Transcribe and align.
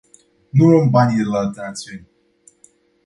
Nu 0.49 0.69
luăm 0.69 0.89
bani 0.89 1.15
de 1.17 1.23
la 1.23 1.37
alte 1.37 1.61
națiuni. 1.61 2.09